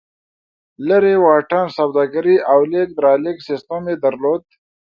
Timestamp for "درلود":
4.03-4.43